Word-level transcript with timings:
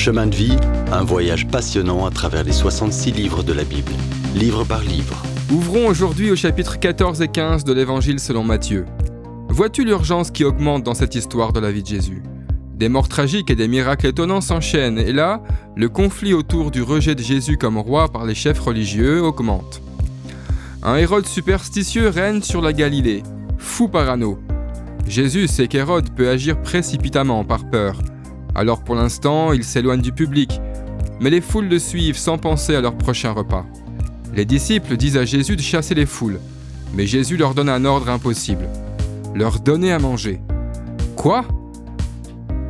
Chemin 0.00 0.28
de 0.28 0.34
vie, 0.34 0.56
un 0.92 1.04
voyage 1.04 1.46
passionnant 1.46 2.06
à 2.06 2.10
travers 2.10 2.42
les 2.42 2.52
66 2.52 3.12
livres 3.12 3.42
de 3.42 3.52
la 3.52 3.64
Bible, 3.64 3.92
livre 4.34 4.64
par 4.64 4.80
livre. 4.80 5.22
Ouvrons 5.52 5.88
aujourd'hui 5.88 6.30
au 6.30 6.36
chapitre 6.36 6.78
14 6.78 7.20
et 7.20 7.28
15 7.28 7.64
de 7.64 7.74
l'Évangile 7.74 8.18
selon 8.18 8.42
Matthieu. 8.42 8.86
Vois-tu 9.50 9.84
l'urgence 9.84 10.30
qui 10.30 10.42
augmente 10.42 10.84
dans 10.84 10.94
cette 10.94 11.14
histoire 11.16 11.52
de 11.52 11.60
la 11.60 11.70
vie 11.70 11.82
de 11.82 11.88
Jésus? 11.88 12.22
Des 12.76 12.88
morts 12.88 13.08
tragiques 13.08 13.50
et 13.50 13.56
des 13.56 13.68
miracles 13.68 14.06
étonnants 14.06 14.40
s'enchaînent, 14.40 14.98
et 14.98 15.12
là, 15.12 15.42
le 15.76 15.90
conflit 15.90 16.32
autour 16.32 16.70
du 16.70 16.80
rejet 16.80 17.14
de 17.14 17.22
Jésus 17.22 17.58
comme 17.58 17.76
roi 17.76 18.08
par 18.08 18.24
les 18.24 18.34
chefs 18.34 18.60
religieux 18.60 19.22
augmente. 19.22 19.82
Un 20.82 20.96
Hérode 20.96 21.26
superstitieux 21.26 22.08
règne 22.08 22.40
sur 22.40 22.62
la 22.62 22.72
Galilée, 22.72 23.22
fou 23.58 23.86
parano. 23.86 24.38
Jésus 25.06 25.46
sait 25.46 25.68
qu'Hérode 25.68 26.08
peut 26.16 26.30
agir 26.30 26.62
précipitamment 26.62 27.44
par 27.44 27.68
peur. 27.68 28.00
Alors 28.54 28.82
pour 28.82 28.94
l'instant, 28.94 29.52
il 29.52 29.64
s'éloigne 29.64 30.00
du 30.00 30.12
public, 30.12 30.60
mais 31.20 31.30
les 31.30 31.40
foules 31.40 31.68
le 31.68 31.78
suivent 31.78 32.16
sans 32.16 32.38
penser 32.38 32.74
à 32.74 32.80
leur 32.80 32.96
prochain 32.96 33.32
repas. 33.32 33.64
Les 34.34 34.44
disciples 34.44 34.96
disent 34.96 35.16
à 35.16 35.24
Jésus 35.24 35.56
de 35.56 35.62
chasser 35.62 35.94
les 35.94 36.06
foules, 36.06 36.40
mais 36.94 37.06
Jésus 37.06 37.36
leur 37.36 37.54
donne 37.54 37.68
un 37.68 37.84
ordre 37.84 38.08
impossible. 38.08 38.68
Leur 39.34 39.60
donner 39.60 39.92
à 39.92 39.98
manger. 39.98 40.40
Quoi? 41.16 41.44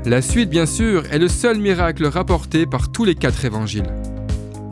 La 0.04 0.22
suite, 0.22 0.50
bien 0.50 0.66
sûr, 0.66 1.04
est 1.12 1.18
le 1.18 1.28
seul 1.28 1.58
miracle 1.58 2.06
rapporté 2.06 2.66
par 2.66 2.90
tous 2.90 3.04
les 3.04 3.14
quatre 3.14 3.44
évangiles. 3.44 3.92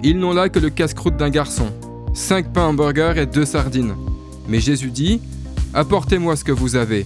Ils 0.02 0.19
n'ont 0.19 0.33
là 0.33 0.49
que 0.49 0.59
le 0.59 0.71
casse-croûte 0.71 1.16
d'un 1.16 1.30
garçon, 1.30 1.66
cinq 2.15 2.52
pains 2.52 2.69
hamburgers 2.69 3.15
et 3.16 3.27
deux 3.27 3.45
sardines. 3.45 3.95
Mais 4.49 4.61
Jésus 4.61 4.91
dit 4.91 5.21
Apportez-moi 5.75 6.37
ce 6.37 6.45
que 6.45 6.52
vous 6.52 6.77
avez. 6.77 7.05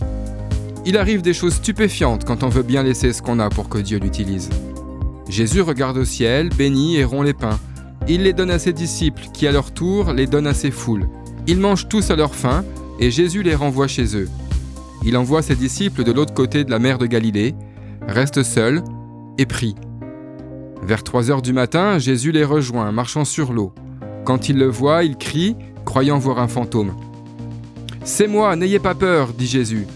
Il 0.84 0.96
arrive 0.96 1.22
des 1.22 1.32
choses 1.32 1.54
stupéfiantes 1.54 2.24
quand 2.24 2.42
on 2.42 2.48
veut 2.48 2.64
bien 2.64 2.82
laisser 2.82 3.12
ce 3.12 3.23
qu'on 3.23 3.38
a 3.38 3.48
pour 3.50 3.68
que 3.68 3.78
Dieu 3.78 3.98
l'utilise. 3.98 4.50
Jésus 5.28 5.60
regarde 5.60 5.96
au 5.96 6.04
ciel, 6.04 6.48
bénit 6.48 6.96
et 6.96 7.04
rompt 7.04 7.24
les 7.24 7.34
pains. 7.34 7.60
Il 8.09 8.24
les 8.24 8.32
donne 8.32 8.51
à 8.51 8.59
ses 8.59 8.73
disciples, 8.73 9.26
qui 9.32 9.46
à 9.46 9.52
leur 9.52 9.73
tour 9.73 10.12
les 10.12 10.26
donnent 10.26 10.48
à 10.48 10.54
ses 10.54 10.73
foules. 10.73 11.09
Ils 11.46 11.60
mangent 11.60 11.88
tous 11.88 12.10
à 12.10 12.16
leur 12.16 12.34
faim, 12.34 12.65
et 12.98 13.12
Jésus 13.12 13.45
les 13.45 13.54
renvoie 13.54 13.87
chez 13.87 14.16
eux. 14.16 14.29
Il 15.04 15.16
envoie 15.16 15.42
ses 15.42 15.54
disciples 15.54 16.02
de 16.02 16.10
l'autre 16.10 16.34
côté 16.34 16.65
de 16.65 16.70
la 16.70 16.80
mer 16.80 16.98
de 16.98 17.07
Galilée, 17.07 17.54
reste 18.09 18.42
seul 18.42 18.82
et 19.38 19.46
prie. 19.46 19.76
Vers 20.82 21.04
3 21.04 21.30
heures 21.30 21.42
du 21.42 21.52
matin, 21.52 22.01
Jésus 22.01 22.32
les 22.32 22.45
rejoint, 22.45 22.90
marchant 22.90 23.24
sur 23.24 23.52
l'eau. 23.52 23.73
Quand 24.24 24.48
il 24.48 24.59
le 24.59 24.66
voit, 24.66 25.04
il 25.04 25.16
crie, 25.16 25.54
croyant 25.85 26.18
voir 26.18 26.40
un 26.40 26.48
fantôme. 26.48 26.95
C'est 28.02 28.26
moi, 28.26 28.57
n'ayez 28.57 28.80
pas 28.80 28.96
peur, 28.96 29.29
dit 29.32 29.46
Jésus. 29.46 29.87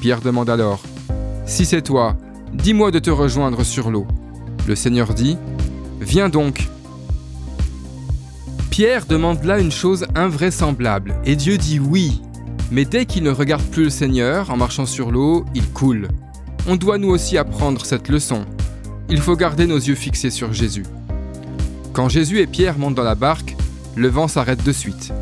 Pierre 0.00 0.22
demande 0.22 0.48
alors, 0.48 0.80
Si 1.44 1.66
c'est 1.66 1.82
toi, 1.82 2.16
dis-moi 2.54 2.90
de 2.90 2.98
te 2.98 3.10
rejoindre 3.10 3.64
sur 3.64 3.90
l'eau. 3.90 4.06
Le 4.66 4.74
Seigneur 4.74 5.12
dit, 5.12 5.36
Viens 6.00 6.30
donc. 6.30 6.68
Pierre 8.70 9.04
demande 9.04 9.44
là 9.44 9.58
une 9.58 9.70
chose 9.72 10.06
invraisemblable, 10.14 11.16
et 11.26 11.36
Dieu 11.36 11.58
dit 11.58 11.78
oui. 11.78 12.22
Mais 12.70 12.86
dès 12.86 13.04
qu'il 13.04 13.24
ne 13.24 13.30
regarde 13.30 13.64
plus 13.64 13.84
le 13.84 13.90
Seigneur 13.90 14.50
en 14.50 14.56
marchant 14.56 14.86
sur 14.86 15.10
l'eau, 15.10 15.44
il 15.54 15.68
coule. 15.70 16.08
On 16.66 16.76
doit 16.76 16.96
nous 16.96 17.10
aussi 17.10 17.36
apprendre 17.36 17.84
cette 17.84 18.08
leçon. 18.08 18.46
Il 19.10 19.20
faut 19.20 19.36
garder 19.36 19.66
nos 19.66 19.76
yeux 19.78 19.96
fixés 19.96 20.30
sur 20.30 20.54
Jésus. 20.54 20.84
Quand 21.92 22.08
Jésus 22.08 22.38
et 22.38 22.46
Pierre 22.46 22.78
montent 22.78 22.94
dans 22.94 23.02
la 23.02 23.16
barque, 23.16 23.54
le 23.96 24.08
vent 24.08 24.28
s'arrête 24.28 24.64
de 24.64 24.72
suite. 24.72 25.12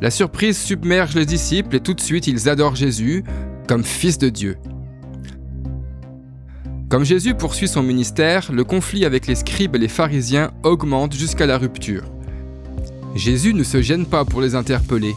La 0.00 0.10
surprise 0.10 0.58
submerge 0.58 1.14
les 1.14 1.26
disciples 1.26 1.76
et 1.76 1.80
tout 1.80 1.94
de 1.94 2.00
suite 2.00 2.26
ils 2.26 2.48
adorent 2.48 2.76
Jésus 2.76 3.24
comme 3.68 3.84
fils 3.84 4.16
de 4.16 4.30
Dieu. 4.30 4.56
Comme 6.88 7.04
Jésus 7.04 7.34
poursuit 7.34 7.68
son 7.68 7.82
ministère, 7.82 8.50
le 8.50 8.64
conflit 8.64 9.04
avec 9.04 9.26
les 9.26 9.34
scribes 9.34 9.76
et 9.76 9.78
les 9.78 9.88
pharisiens 9.88 10.50
augmente 10.62 11.12
jusqu'à 11.12 11.44
la 11.44 11.58
rupture. 11.58 12.04
Jésus 13.14 13.52
ne 13.52 13.62
se 13.62 13.82
gêne 13.82 14.06
pas 14.06 14.24
pour 14.24 14.40
les 14.40 14.54
interpeller. 14.54 15.14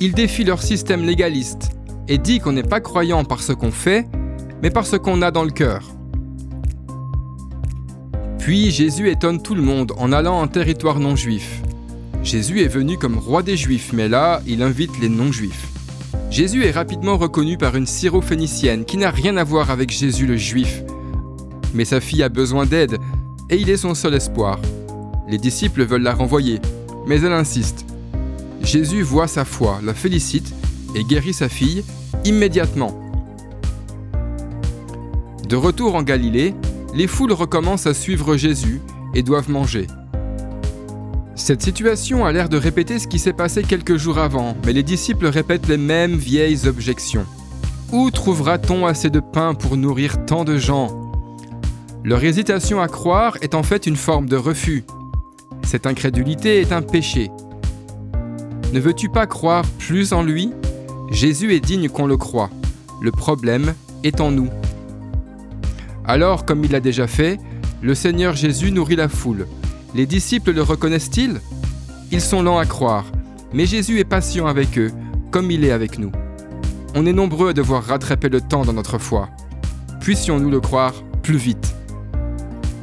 Il 0.00 0.14
défie 0.14 0.42
leur 0.42 0.62
système 0.62 1.04
légaliste 1.04 1.70
et 2.08 2.18
dit 2.18 2.40
qu'on 2.40 2.52
n'est 2.52 2.64
pas 2.64 2.80
croyant 2.80 3.24
par 3.24 3.40
ce 3.40 3.52
qu'on 3.52 3.70
fait, 3.70 4.04
mais 4.60 4.70
par 4.70 4.84
ce 4.84 4.96
qu'on 4.96 5.22
a 5.22 5.30
dans 5.30 5.44
le 5.44 5.52
cœur. 5.52 5.88
Puis 8.40 8.72
Jésus 8.72 9.08
étonne 9.08 9.40
tout 9.40 9.54
le 9.54 9.62
monde 9.62 9.92
en 9.96 10.10
allant 10.10 10.40
en 10.40 10.48
territoire 10.48 10.98
non 10.98 11.14
juif. 11.14 11.62
Jésus 12.24 12.62
est 12.62 12.68
venu 12.68 12.98
comme 12.98 13.16
roi 13.16 13.44
des 13.44 13.56
juifs, 13.56 13.92
mais 13.92 14.08
là, 14.08 14.42
il 14.46 14.62
invite 14.62 14.98
les 15.00 15.08
non-juifs. 15.08 15.68
Jésus 16.30 16.64
est 16.64 16.70
rapidement 16.70 17.16
reconnu 17.16 17.56
par 17.56 17.76
une 17.76 17.86
syrophénicienne 17.86 18.84
qui 18.84 18.96
n'a 18.96 19.10
rien 19.10 19.36
à 19.36 19.44
voir 19.44 19.70
avec 19.70 19.90
Jésus 19.90 20.26
le 20.26 20.36
juif. 20.36 20.82
Mais 21.74 21.84
sa 21.84 22.00
fille 22.00 22.22
a 22.22 22.28
besoin 22.28 22.66
d'aide 22.66 22.98
et 23.50 23.56
il 23.56 23.70
est 23.70 23.76
son 23.76 23.94
seul 23.94 24.14
espoir. 24.14 24.58
Les 25.28 25.38
disciples 25.38 25.84
veulent 25.84 26.02
la 26.02 26.14
renvoyer, 26.14 26.60
mais 27.06 27.20
elle 27.20 27.32
insiste. 27.32 27.86
Jésus 28.62 29.02
voit 29.02 29.28
sa 29.28 29.44
foi, 29.44 29.80
la 29.82 29.94
félicite 29.94 30.54
et 30.94 31.04
guérit 31.04 31.34
sa 31.34 31.48
fille 31.48 31.84
immédiatement. 32.24 33.00
De 35.48 35.56
retour 35.56 35.94
en 35.94 36.02
Galilée, 36.02 36.54
les 36.94 37.06
foules 37.06 37.32
recommencent 37.32 37.86
à 37.86 37.94
suivre 37.94 38.36
Jésus 38.36 38.80
et 39.14 39.22
doivent 39.22 39.50
manger. 39.50 39.86
Cette 41.36 41.62
situation 41.62 42.24
a 42.24 42.32
l'air 42.32 42.48
de 42.48 42.56
répéter 42.56 43.00
ce 43.00 43.08
qui 43.08 43.18
s'est 43.18 43.32
passé 43.32 43.64
quelques 43.64 43.96
jours 43.96 44.18
avant, 44.18 44.56
mais 44.64 44.72
les 44.72 44.84
disciples 44.84 45.26
répètent 45.26 45.66
les 45.66 45.76
mêmes 45.76 46.14
vieilles 46.16 46.68
objections. 46.68 47.26
Où 47.90 48.10
trouvera-t-on 48.12 48.86
assez 48.86 49.10
de 49.10 49.18
pain 49.20 49.54
pour 49.54 49.76
nourrir 49.76 50.24
tant 50.26 50.44
de 50.44 50.56
gens? 50.56 51.12
Leur 52.04 52.22
hésitation 52.22 52.80
à 52.80 52.86
croire 52.86 53.36
est 53.42 53.54
en 53.54 53.64
fait 53.64 53.86
une 53.86 53.96
forme 53.96 54.28
de 54.28 54.36
refus. 54.36 54.84
Cette 55.64 55.86
incrédulité 55.86 56.60
est 56.60 56.72
un 56.72 56.82
péché. 56.82 57.30
Ne 58.72 58.78
veux-tu 58.78 59.08
pas 59.08 59.26
croire 59.26 59.64
plus 59.78 60.12
en 60.12 60.22
lui? 60.22 60.52
Jésus 61.10 61.52
est 61.52 61.60
digne 61.60 61.88
qu'on 61.88 62.06
le 62.06 62.16
croie. 62.16 62.50
Le 63.02 63.10
problème 63.10 63.74
est 64.04 64.20
en 64.20 64.30
nous. 64.30 64.50
Alors, 66.04 66.44
comme 66.44 66.64
il 66.64 66.70
l'a 66.70 66.80
déjà 66.80 67.08
fait, 67.08 67.40
le 67.82 67.94
Seigneur 67.94 68.36
Jésus 68.36 68.70
nourrit 68.70 68.96
la 68.96 69.08
foule. 69.08 69.46
Les 69.94 70.06
disciples 70.06 70.52
le 70.52 70.62
reconnaissent-ils? 70.62 71.40
Ils 72.10 72.20
sont 72.20 72.42
lents 72.42 72.58
à 72.58 72.66
croire, 72.66 73.04
mais 73.52 73.64
Jésus 73.64 74.00
est 74.00 74.04
patient 74.04 74.46
avec 74.48 74.76
eux, 74.76 74.90
comme 75.30 75.52
il 75.52 75.64
est 75.64 75.70
avec 75.70 76.00
nous. 76.00 76.10
On 76.96 77.06
est 77.06 77.12
nombreux 77.12 77.50
à 77.50 77.52
devoir 77.52 77.84
rattraper 77.84 78.28
le 78.28 78.40
temps 78.40 78.64
dans 78.64 78.72
notre 78.72 78.98
foi. 78.98 79.28
Puissions-nous 80.00 80.50
le 80.50 80.60
croire 80.60 80.94
plus 81.22 81.36
vite. 81.36 81.74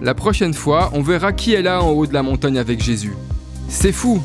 La 0.02 0.16
prochaine 0.16 0.54
fois, 0.54 0.90
on 0.94 1.02
verra 1.02 1.34
qui 1.34 1.54
est 1.54 1.62
là 1.62 1.84
en 1.84 1.90
haut 1.92 2.08
de 2.08 2.14
la 2.14 2.24
montagne 2.24 2.58
avec 2.58 2.82
Jésus. 2.82 3.16
C'est 3.68 3.92
fou 3.92 4.22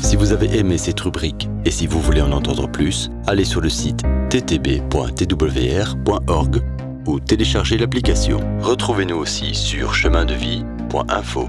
Si 0.00 0.16
vous 0.16 0.32
avez 0.32 0.58
aimé 0.58 0.78
cette 0.78 1.00
rubrique 1.00 1.48
et 1.66 1.70
si 1.70 1.86
vous 1.86 2.00
voulez 2.00 2.22
en 2.22 2.32
entendre 2.32 2.66
plus, 2.66 3.10
allez 3.26 3.44
sur 3.44 3.60
le 3.60 3.68
site 3.68 4.02
ttb.twr.org 4.30 4.82
ou 7.06 7.20
téléchargez 7.20 7.76
l'application. 7.76 8.40
Retrouvez-nous 8.60 9.16
aussi 9.16 9.54
sur 9.54 9.94
chemindevie.info. 9.94 11.48